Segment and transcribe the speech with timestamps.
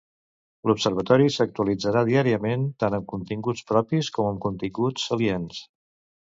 [0.69, 5.63] L'Observatori s'actualitzarà diàriament tant amb continguts propis com amb continguts aliens.